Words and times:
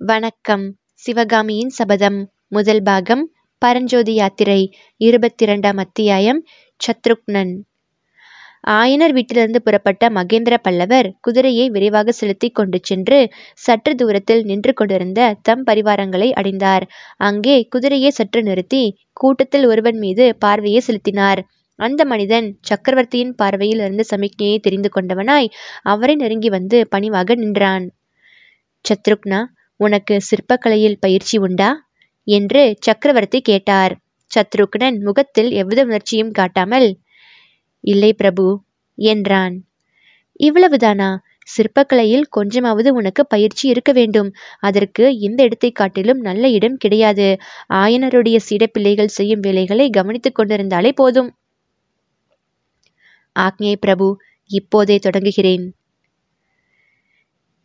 வணக்கம். 0.00 0.64
சிவகாமியின் 0.94 1.68
சபதம் 1.68 2.30
முதல் 2.48 2.82
பாகம் 2.82 3.22
பரஞ்சோதி 3.58 4.14
யாத்திரை 4.14 4.74
இருபத்தி 4.96 5.44
இரண்டாம் 5.44 5.76
அத்தியாயம் 5.76 6.40
சத்ருக்னன். 6.80 7.52
ஆயனர் 8.70 9.12
வீட்டிலிருந்து 9.12 9.62
புறப்பட்ட 9.62 10.08
மகேந்திர 10.08 10.56
பல்லவர் 10.62 11.14
குதிரையை 11.20 11.70
விரைவாக 11.70 12.12
செலுத்திக் 12.12 12.54
கொண்டு 12.54 12.80
சென்று 12.82 13.30
சற்று 13.54 13.94
தூரத்தில் 13.94 14.44
நின்று 14.44 14.72
கொண்டிருந்த 14.72 15.34
தம் 15.42 15.66
பரிவாரங்களை 15.66 16.32
அடைந்தார். 16.32 16.86
அங்கே 17.16 17.66
குதிரையை 17.68 18.10
சற்று 18.10 18.42
நிறுத்தி 18.42 18.84
கூட்டத்தில் 19.12 19.66
ஒருவன் 19.66 19.98
மீது 19.98 20.36
பார்வையை 20.36 20.80
செலுத்தினார். 20.80 21.46
அந்த 21.74 22.04
மனிதன் 22.04 22.58
சக்கரவர்த்தியின் 22.60 23.34
பார்வையில் 23.34 23.78
இருந்து 23.78 24.06
சமிக்ஞையை 24.16 24.58
தெரிந்து 24.58 24.88
கொண்டவனாய் 24.94 25.48
அவரை 25.82 26.14
நெருங்கி 26.14 26.48
வந்து 26.48 26.88
பணிவாக 26.88 27.34
நின்றான். 27.34 27.86
சத்ருக்னா 28.84 29.42
உனக்கு 29.76 30.20
சிற்பக்கலையில் 30.20 31.00
பயிற்சி 31.00 31.38
உண்டா? 31.38 31.70
என்று 32.24 32.76
சக்கரவர்த்தி 32.80 33.40
கேட்டார். 33.40 33.94
சத்ருக்னன் 34.30 34.98
முகத்தில் 35.00 35.50
எவ்வித 35.50 35.84
உணர்ச்சியும் 35.84 36.30
காட்டாமல் 36.30 36.88
இல்லை 37.80 38.12
பிரபு 38.14 38.46
என்றான். 38.98 39.56
இவ்வளவுதானா? 40.40 41.10
சிற்பக்கலையில் 41.56 42.24
கொஞ்சமாவது 42.28 42.94
உனக்கு 42.94 43.26
பயிற்சி 43.26 43.68
இருக்க 43.68 43.92
வேண்டும். 43.92 44.30
அதற்கு 44.60 45.18
இந்த 45.18 45.42
இடத்தை 45.42 45.70
காட்டிலும் 45.70 46.18
நல்ல 46.18 46.48
இடம் 46.48 46.76
கிடையாது. 46.76 47.28
ஆயனருடைய 47.74 48.38
சீடப்பிள்ளைகள் 48.48 49.14
செய்யும் 49.18 49.40
வேலைகளை 49.40 49.90
கவனித்துக் 49.90 50.38
கொண்டிருந்தாலே 50.38 50.92
போதும். 50.92 51.30
ஆக்ஞே 53.36 53.74
பிரபு 53.80 54.06
இப்போதே 54.50 54.98
தொடங்குகிறேன். 55.02 55.64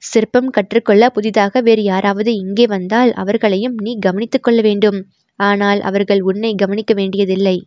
சிற்பம் 0.02 0.50
கற்றுக்கொள்ள 0.50 1.04
புதிதாக 1.10 1.62
வேறு 1.62 1.84
யாராவது 1.84 2.32
இங்கே 2.36 2.66
வந்தால் 2.66 3.12
அவர்களையும் 3.14 3.76
நீ 3.78 3.92
கவனித்துக் 4.00 4.44
கொள்ள 4.44 4.60
வேண்டும். 4.62 5.00
ஆனால் 5.40 5.80
அவர்கள் 5.82 6.22
உன்னை 6.22 6.52
கவனிக்க 6.56 6.94
வேண்டியதில்லை. 6.94 7.58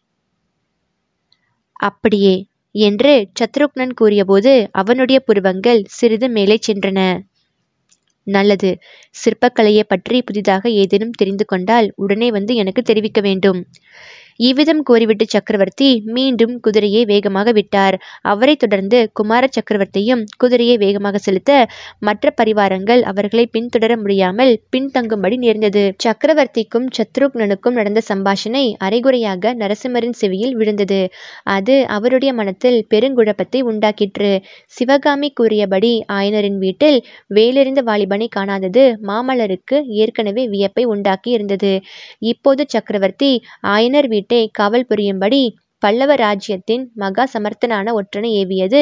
அப்படியே 1.80 2.34
என்று 2.74 3.12
சத்ருக்னன் 3.40 3.94
கூறியபோது 3.94 4.52
அவனுடைய 4.72 5.18
புருவங்கள் 5.20 5.80
சிறிது 5.90 6.28
மேலே 6.28 6.56
சென்றன. 6.66 7.00
நல்லது 8.26 8.70
சிற்பக்கலையை 9.14 9.84
பற்றி 9.86 10.18
புதிதாக 10.22 10.70
ஏதேனும் 10.82 11.16
தெரிந்து 11.16 11.44
கொண்டால் 11.44 11.88
உடனே 11.94 12.28
வந்து 12.30 12.52
எனக்கு 12.54 12.82
தெரிவிக்க 12.82 13.20
வேண்டும். 13.20 13.60
இவ்விதம் 14.40 14.82
கூறிவிட்டு 14.82 15.24
சக்கரவர்த்தி 15.28 15.88
மீண்டும் 16.12 16.54
குதிரையை 16.60 17.02
வேகமாக 17.04 17.48
விட்டார். 17.52 17.96
அவரை 18.24 18.54
தொடர்ந்து 18.56 18.98
குமார 19.12 19.44
சக்கரவர்த்தியும் 19.56 20.22
குதிரையை 20.36 20.76
வேகமாக 20.76 21.18
செலுத்த 21.18 21.50
மற்ற 21.98 22.32
பரிவாரங்கள் 22.36 23.02
அவர்களை 23.02 23.44
பின்தொடர 23.52 23.92
முடியாமல் 23.96 24.52
பின்தங்கும்படி 24.72 25.36
நேர்ந்தது. 25.36 25.84
சக்கரவர்த்திக்கும் 26.04 26.88
சத்ருக்னனுக்கும் 26.96 27.76
நடந்த 27.76 28.02
சம்பாஷணை 28.08 28.64
அரைகுறையாக 28.78 29.54
நரசிம்மரின் 29.54 30.16
செவியில் 30.16 30.56
விழுந்தது. 30.56 31.00
அது 31.54 31.76
அவருடைய 31.88 32.32
மனத்தில் 32.34 32.78
பெருங்குழப்பத்தை 32.90 33.62
உண்டாக்கிற்று. 33.70 34.32
சிவகாமி 34.72 35.30
கூறியபடி 35.32 35.92
ஆயனரின் 36.12 36.58
வீட்டில் 36.58 36.98
வேலெறிந்த 37.34 37.80
வாலிபனை 37.82 38.28
காணாதது 38.36 38.84
மாமல்லருக்கு 39.06 39.76
ஏற்கனவே 39.96 40.44
வியப்பை 40.48 40.84
உண்டாக்கி 40.86 41.30
இருந்தது 41.30 41.72
இப்போது 42.26 42.62
சக்கரவர்த்தி 42.68 43.32
ஆயனர் 43.74 44.08
வீட்டை 44.24 44.48
காவல் 44.52 44.86
புரியும்படி 44.86 45.40
பல்லவ 45.82 46.12
ராஜ்யத்தின் 46.16 46.84
மகா 46.94 47.24
சமர்த்தனான 47.32 47.92
ஒற்றனை 47.98 48.28
ஏவியது. 48.40 48.80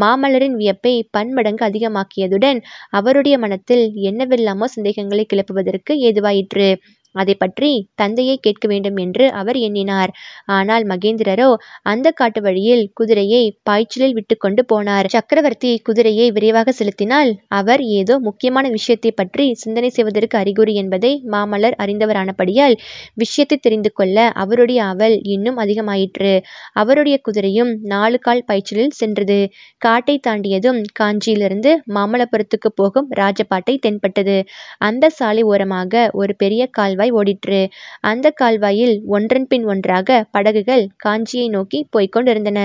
மாமல்லரின் 0.00 0.56
வியப்பை 0.56 0.92
பன்மடங்கு 1.10 1.62
அதிகமாக்கியதுடன் 1.68 2.58
அவருடைய 2.90 3.36
மனத்தில் 3.38 3.84
என்னவெல்லாமோ 4.02 4.66
சந்தேகங்களை 4.66 5.24
கிளப்புவதற்கு 5.26 5.94
ஏதுவாயிற்று. 6.08 6.68
அதை 7.14 7.34
பற்றி 7.34 7.70
தந்தையை 7.94 8.36
கேட்க 8.38 8.64
வேண்டும் 8.68 8.98
என்று 9.04 9.24
அவர் 9.32 9.58
எண்ணினார். 9.66 10.10
ஆனால் 10.56 10.84
மகேந்திரரோ 10.84 11.50
அந்த 11.84 12.10
காட்டு 12.12 12.40
வழியில் 12.40 12.84
குதிரையை 12.94 13.42
பாய்ச்சலில் 13.62 14.16
விட்டுக்கொண்டு 14.18 14.64
போனார். 14.72 15.08
சக்கரவர்த்தி 15.14 15.72
குதிரையை 15.88 16.26
விரைவாக 16.30 16.72
செலுத்தினால் 16.72 17.30
அவர் 17.58 17.82
ஏதோ 18.00 18.14
முக்கியமான 18.20 18.66
விஷயத்தை 18.68 19.12
பற்றி 19.12 19.46
சிந்தனை 19.54 19.90
செய்வதற்கு 19.90 20.36
அறிகுறி 20.38 20.74
என்பதை 20.74 21.12
மாமல்லர் 21.34 21.78
அறிந்தவரானபடியால் 21.84 22.76
விஷயத்தை 23.14 23.58
தெரிந்து 23.58 23.92
கொள்ள 23.92 24.16
அவருடைய 24.42 24.80
ஆவல் 24.84 25.16
இன்னும் 25.34 25.58
அதிகமாயிற்று. 25.58 26.32
அவருடைய 26.74 27.16
குதிரையும் 27.26 27.72
நாலு 27.92 28.18
கால் 28.18 28.44
பாய்ச்சலில் 28.44 28.96
சென்றது. 29.00 29.38
காட்டை 29.82 30.16
தாண்டியதும் 30.26 30.80
காஞ்சியிலிருந்து 31.00 31.70
மாமல்லபுரத்துக்கு 31.96 32.70
போகும் 32.74 33.08
ராஜபாட்டை 33.20 33.74
தென்பட்டது. 33.78 34.36
அந்த 34.80 35.10
சாலை 35.10 35.42
ஓரமாக 35.42 36.08
ஒரு 36.12 36.32
பெரிய 36.36 36.62
கால்வாய் 36.70 37.01
கால்வாய் 37.02 37.12
ஓடிற்று. 37.12 37.60
அந்த 38.00 38.26
கால்வாயில் 38.30 39.02
ஒன்றன் 39.06 39.46
பின் 39.46 39.64
ஒன்றாக 39.64 40.24
படகுகள் 40.30 40.84
காஞ்சியை 41.04 41.46
நோக்கி 41.48 41.86
போய்க் 41.90 42.12
கொண்டிருந்தன. 42.12 42.58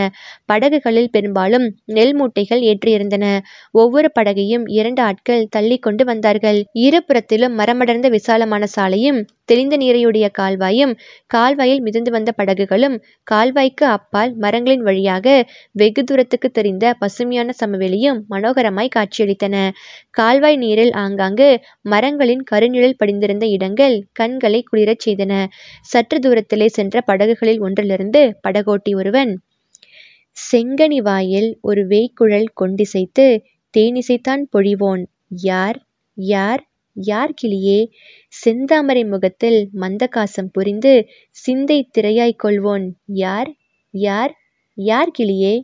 படகுகளில் 0.46 1.12
பெரும்பாலும் 1.12 1.66
நெல் 1.86 2.16
மூட்டைகள் 2.20 2.62
ஏற்றியிருந்தன. 2.70 3.26
ஒவ்வொரு 3.74 4.12
படகையும் 4.20 4.66
இரண்டு 4.72 5.02
ஆட்கள் 5.02 5.48
தள்ளி 5.50 5.78
கொண்டு 5.78 6.06
வந்தார்கள். 6.06 6.60
இருபுறத்திலும் 6.80 7.58
மரமடர்ந்த 7.58 8.10
விசாலமான 8.10 8.66
சாலையும் 8.76 9.20
தெளிந்த 9.48 9.78
நீரையுடைய 9.78 10.28
கால்வாயும் 10.40 10.94
கால்வாயில் 11.28 11.82
மிதந்து 11.82 12.12
வந்த 12.12 12.32
படகுகளும் 12.32 12.96
கால்வாய்க்கு 13.32 13.86
அப்பால் 13.88 14.36
மரங்களின் 14.36 14.82
வழியாக 14.82 15.46
வெகு 15.72 16.04
தூரத்துக்கு 16.04 16.50
தெரிந்த 16.50 16.94
பசுமையான 17.00 17.54
சமவெளியும் 17.66 18.20
மனோகரமாய் 18.30 18.94
காட்சியளித்தன. 18.96 19.56
கால்வாய் 20.10 20.56
நீரில் 20.56 20.94
ஆங்காங்கு 20.94 21.62
மரங்களின் 21.82 22.44
கருநிழல் 22.52 22.98
படிந்திருந்த 22.98 23.46
இடங்கள் 23.48 24.04
கண்களை 24.14 24.64
குளிரச் 24.64 25.10
செய்தன. 25.10 25.34
சற்று 25.82 26.20
தூரத்திலே 26.20 26.66
சென்ற 26.66 27.02
படகுகளில் 27.02 27.60
ஒன்றிலிருந்து 27.60 28.40
படகோட்டி 28.48 28.96
ஒருவன் 28.96 29.34
செங்கனி 30.38 30.98
வாயில் 31.02 31.58
ஒரு 31.62 31.88
வேய்க்குழல் 31.88 32.50
கொண்டிசைத்து 32.54 33.26
தேனிசைத்தான் 33.74 34.44
பொழிவோன். 34.54 35.04
யார்? 35.30 35.78
யார்? 36.18 36.62
யார் 36.98 37.34
கிளியே? 37.42 37.80
செந்தாமரை 38.46 39.08
முகத்தில் 39.08 39.70
மந்தகாசம் 39.74 40.50
புரிந்து 40.52 41.06
சிந்தை 41.30 41.90
திரையாய்க் 41.98 42.40
கொள்வோன் 42.44 42.86
யார்? 43.06 43.50
யார்? 43.94 44.34
யார் 44.74 45.12
கிளியே? 45.20 45.56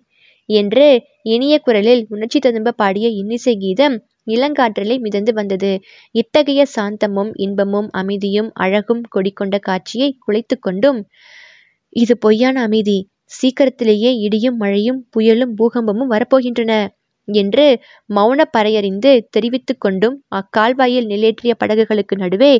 என்று 0.46 0.88
இனிய 1.22 1.60
குரலில் 1.60 2.06
உணர்ச்சி 2.10 2.40
ததும்ப 2.40 2.72
பாடிய 2.72 3.08
இன்னிசை 3.10 3.58
கீதம் 3.58 3.96
இளங்காற்றிலே 4.28 5.00
மிதந்து 5.00 5.34
வந்தது. 5.34 5.80
இத்தகைய 6.12 6.66
சாந்தமும் 6.76 7.32
இன்பமும் 7.36 7.90
அமைதியும் 7.92 8.52
அழகும் 8.54 9.04
கொடிக்கொண்ட 9.16 9.60
காட்சியை 9.60 10.18
குலைத்து 10.20 10.60
கொண்டும் 10.60 11.00
இது 11.90 12.18
பொய்யான 12.18 12.62
அமைதி. 12.62 12.98
சீக்கிரத்திலேயே 13.24 14.12
இடியும் 14.18 14.58
மழையும் 14.58 15.10
புயலும் 15.10 15.54
பூகம்பமும் 15.58 16.12
வரப்போகின்றன. 16.12 16.74
என்று 17.28 17.66
மௌன 18.10 18.40
பறையறிந்து 18.58 19.12
தெரிவித்து 19.30 19.74
கொண்டும் 19.78 20.16
அக்கால்வாயில் 20.36 21.08
நிலேற்றிய 21.08 21.54
படகுகளுக்கு 21.62 22.16
நடுவே 22.18 22.52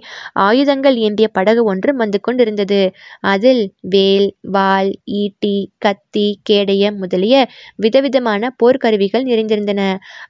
ஆயுதங்கள் 0.46 0.98
ஏந்திய 1.06 1.28
படகு 1.30 1.64
ஒன்று 1.64 1.94
வந்து 1.94 2.20
கொண்டிருந்தது. 2.22 2.82
அதில் 3.26 3.64
வேல் 3.90 4.28
வாள் 4.52 4.92
ஈட்டி 5.22 5.56
கத்தி 5.78 6.28
கேடயம் 6.44 6.98
முதலிய 6.98 7.36
விதவிதமான 7.76 8.52
போர்க்கருவிகள் 8.64 9.28
நிறைந்திருந்தன. 9.32 9.82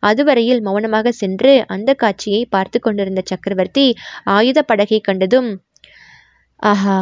அதுவரையில் 0.02 0.62
மௌனமாக 0.62 1.12
சென்று 1.22 1.54
அந்த 1.68 1.90
காட்சியை 1.96 2.44
பார்த்து 2.48 2.80
கொண்டிருந்த 2.80 3.24
சக்கரவர்த்தி 3.26 3.88
ஆயுத 4.38 4.60
படகை 4.64 5.00
கண்டதும் 5.02 5.52
ஆஹா 6.62 6.98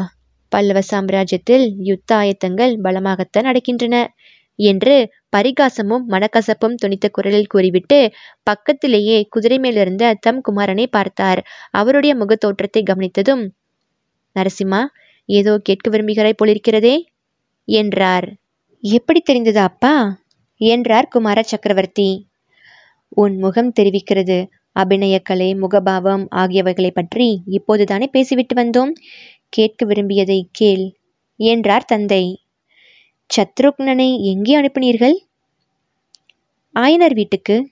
பல்லவ 0.51 0.79
சாம்ராஜ்யத்தில் 0.91 1.65
யுத்த 1.89 2.11
ஆயத்தங்கள் 2.15 2.73
பலமாகத்தான் 2.81 3.47
நடக்கின்றன. 3.49 3.95
என்று 4.59 4.95
பரிகாசமும் 5.37 6.03
மனக்கசப்பும் 6.07 6.75
துணித்த 6.81 7.05
குரலில் 7.11 7.47
கூறிவிட்டு 7.47 7.99
பக்கத்திலேயே 8.43 9.17
குதிரை 9.29 9.57
மேலிருந்த 9.59 10.13
தம் 10.19 10.41
குமாரனை 10.49 10.85
பார்த்தார். 10.89 11.41
அவருடைய 11.71 12.15
முகத்தோற்றத்தை 12.15 12.83
கவனித்ததும் 12.83 13.43
நரசிம்மா 14.35 14.81
ஏதோ 15.29 15.57
கேட்க 15.57 15.89
விரும்புகிறாய் 15.89 16.39
போலிருக்கிறதே? 16.43 16.95
என்றார். 17.67 18.27
எப்படி 18.83 19.19
தெரிந்தது 19.21 19.59
அப்பா? 19.59 19.93
என்றார் 20.61 21.07
குமார 21.07 21.39
சக்கரவர்த்தி. 21.43 22.09
உன் 23.17 23.35
முகம் 23.37 23.71
தெரிவிக்கிறது. 23.79 24.37
அபிநயக்கலை 24.79 25.49
முகபாவம் 25.61 26.25
ஆகியவைகளை 26.35 26.91
பற்றி 26.91 27.27
இப்போதுதானே 27.47 28.07
பேசிவிட்டு 28.11 28.55
வந்தோம். 28.55 28.91
கேட்க 29.49 29.85
விரும்பியதை 29.85 30.39
கேள் 30.51 30.85
என்றார் 31.39 31.85
தந்தை. 31.85 32.23
சத்ருக்னனை 33.37 34.19
எங்கே 34.21 34.55
அனுப்பினீர்கள்? 34.55 35.15
ஆயனர் 36.75 37.13
வீட்டுக்கு. 37.13 37.71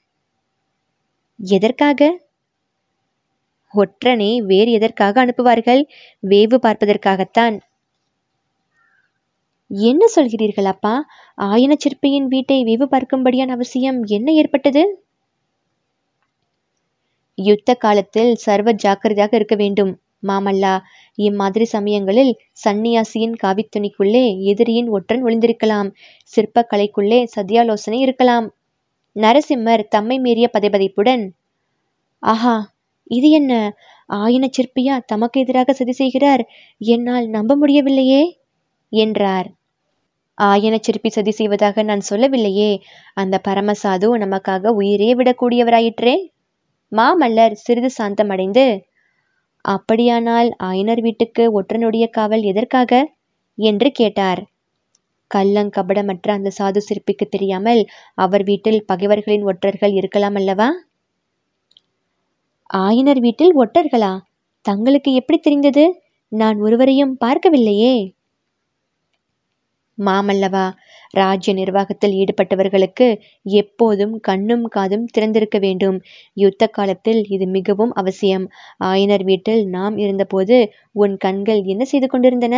எதற்காக? 1.37 2.27
ஒற்றனை 3.73 4.37
வேறு 4.37 4.71
எதற்காக 4.71 5.25
அனுப்புவார்கள்? 5.25 5.81
வேவு 6.29 6.55
பார்ப்பதற்காகத்தான். 6.55 7.59
என்ன 9.67 10.05
சொல்கிறீர்கள் 10.15 10.65
அப்பா? 10.65 11.05
ஆயன 11.37 11.73
சிற்பியின் 11.77 12.27
வீட்டை 12.27 12.63
வேவு 12.63 12.85
பார்க்கும்படியான 12.91 13.47
அவசியம் 13.47 14.03
என்ன 14.03 14.31
ஏற்பட்டது? 14.31 15.03
யுத்த 17.35 17.73
காலத்தில் 17.73 18.35
சர்வ 18.35 18.71
ஜாக்கிரதையாக 18.71 19.35
இருக்க 19.35 19.55
வேண்டும். 19.55 20.01
மாமல்லா 20.27 20.73
இம்மாதிரி 21.15 21.65
சமயங்களில் 21.65 22.39
சந்நியாசியின் 22.65 23.35
காவித்துணிக்குள்ளே 23.43 24.23
எதிரியின் 24.43 24.89
ஒற்றன் 24.89 25.25
ஒளிந்திருக்கலாம். 25.25 25.89
சிற்பக்கலைக்குள்ளே 26.33 27.19
சதியாலோசனை 27.35 27.99
இருக்கலாம். 27.99 28.47
நரசிம்மர் 29.15 29.83
தம்மை 29.87 30.19
மீறிய 30.19 30.49
பதைபதைப்புடன் 30.57 31.23
ஆஹா 32.23 32.55
இது 33.03 33.29
என்ன? 33.29 33.53
ஆயின 34.05 34.45
சிற்பியா 34.57 34.99
தமக்கு 35.05 35.41
எதிராக 35.41 35.73
சதி 35.73 35.91
செய்கிறார்? 35.91 36.41
என்னால் 36.77 37.27
நம்ப 37.27 37.55
முடியவில்லையே? 37.55 38.21
என்றார். 38.91 39.47
ஆயன 40.37 40.75
சிற்பி 40.81 41.09
சதி 41.09 41.31
செய்வதாக 41.31 41.83
நான் 41.83 41.99
சொல்லவில்லையே. 41.99 42.71
அந்த 43.13 43.35
பரமசாது 43.39 44.17
நமக்காக 44.17 44.67
உயிரே 44.67 45.13
விடக்கூடியவராயிற்றே? 45.15 46.15
மாமல்லர் 46.91 47.51
சிறிது 47.51 47.89
சாந்தமடைந்து 47.97 48.65
அப்படியானால் 49.65 50.49
ஆயனர் 50.63 51.01
வீட்டுக்கு 51.01 51.61
ஒற்றனுடைய 51.61 52.09
காவல் 52.09 52.41
எதற்காக? 52.41 52.91
என்று 53.57 53.91
கேட்டார். 53.91 54.41
கள்ளங்கபடமற்ற 55.31 56.27
அந்த 56.31 56.51
சாது 56.59 56.77
சிற்பிக்கு 56.77 57.25
தெரியாமல் 57.27 57.81
அவர் 58.15 58.43
வீட்டில் 58.43 58.85
பகைவர்களின் 58.85 59.43
ஒற்றர்கள் 59.43 59.93
இருக்கலாம் 59.93 60.35
அல்லவா? 60.35 60.69
ஆயனர் 62.73 63.19
வீட்டில் 63.19 63.53
ஒற்றர்களா? 63.55 64.19
தங்களுக்கு 64.65 65.13
எப்படி 65.13 65.39
தெரிந்தது? 65.39 65.83
நான் 66.31 66.57
ஒருவரையும் 66.59 67.17
பார்க்கவில்லையே. 67.25 67.93
மாமல்லவா 69.97 70.65
ராஜ்ய 71.13 71.53
நிர்வாகத்தில் 71.53 72.11
ஈடுபட்டவர்களுக்கு 72.11 73.07
எப்போதும் 73.43 74.19
கண்ணும் 74.19 74.65
காதும் 74.67 75.05
திறந்திருக்க 75.17 75.59
வேண்டும். 75.59 75.97
யுத்த 76.33 76.67
காலத்தில் 76.67 77.25
இது 77.27 77.47
மிகவும் 77.47 77.93
அவசியம். 77.93 78.45
ஆயனர் 78.83 79.23
வீட்டில் 79.23 79.67
நாம் 79.67 79.97
இருந்தபோது 79.97 80.57
உன் 80.91 81.17
கண்கள் 81.17 81.63
என்ன 81.63 81.85
செய்து 81.85 82.07
கொண்டிருந்தன? 82.07 82.55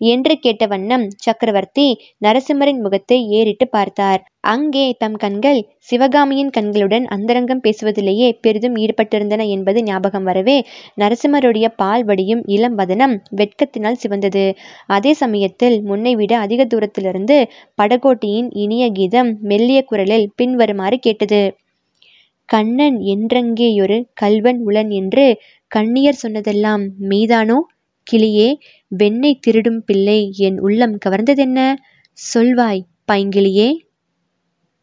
என்று 0.00 0.34
கேட்ட 0.38 0.64
வண்ணம் 0.66 1.06
சக்கரவர்த்தி 1.16 1.86
நரசிம்மரின் 2.24 2.80
முகத்தை 2.80 3.18
ஏறிட்டு 3.30 3.66
பார்த்தார். 3.68 4.20
அங்கே 4.46 4.84
தம் 4.98 5.16
கண்கள் 5.16 5.58
சிவகாமியின் 5.80 6.50
கண்களுடன் 6.50 7.06
அந்தரங்கம் 7.08 7.62
பேசுவதிலேயே 7.62 8.28
பெரிதும் 8.40 8.76
ஈடுபட்டிருந்தன 8.76 9.46
என்பது 9.48 9.78
ஞாபகம் 9.82 10.24
வரவே 10.24 10.56
நரசிம்மருடைய 10.96 11.68
பால் 11.76 12.04
வடியும் 12.04 12.42
இளம் 12.46 12.74
வதனம் 12.74 13.16
வெட்கத்தினால் 13.36 14.00
சிவந்தது. 14.02 14.44
அதே 14.88 15.14
சமயத்தில் 15.14 15.76
முன்னை 15.82 16.14
விட 16.16 16.32
அதிக 16.38 16.64
தூரத்திலிருந்து 16.64 17.38
படகோட்டியின் 17.78 18.50
இனிய 18.56 18.86
கீதம் 18.90 19.32
மெல்லிய 19.42 19.82
குரலில் 19.84 20.30
பின்வருமாறு 20.36 20.98
கேட்டது. 20.98 21.42
கண்ணன் 22.48 22.96
என்றங்கேயொரு 23.12 23.98
கல்வன் 24.14 24.60
உளன் 24.64 24.90
என்று 24.92 25.26
கண்ணியர் 25.70 26.22
சொன்னதெல்லாம் 26.22 26.84
மெய்தானோ 27.08 27.58
கிளியே 28.12 28.48
வெண்ணெய் 28.92 29.40
திருடும் 29.40 29.84
பிள்ளை 29.84 30.32
என் 30.38 30.58
உள்ளம் 30.58 30.96
கவர்ந்ததென்ன? 31.06 31.58
சொல்வாய் 32.18 32.82
பைங்கிளியே! 33.12 33.68